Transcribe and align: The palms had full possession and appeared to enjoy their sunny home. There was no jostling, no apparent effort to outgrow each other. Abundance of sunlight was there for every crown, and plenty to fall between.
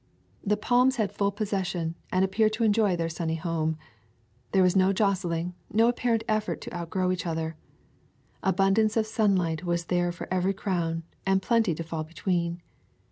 The 0.43 0.57
palms 0.57 0.95
had 0.95 1.11
full 1.11 1.29
possession 1.31 1.93
and 2.11 2.25
appeared 2.25 2.53
to 2.53 2.63
enjoy 2.63 2.95
their 2.95 3.07
sunny 3.07 3.35
home. 3.35 3.77
There 4.51 4.63
was 4.63 4.75
no 4.75 4.91
jostling, 4.91 5.53
no 5.71 5.87
apparent 5.89 6.23
effort 6.27 6.59
to 6.61 6.73
outgrow 6.75 7.11
each 7.11 7.27
other. 7.27 7.55
Abundance 8.41 8.97
of 8.97 9.05
sunlight 9.05 9.63
was 9.63 9.85
there 9.85 10.11
for 10.11 10.27
every 10.31 10.53
crown, 10.55 11.03
and 11.23 11.39
plenty 11.39 11.75
to 11.75 11.83
fall 11.83 12.03
between. 12.03 12.63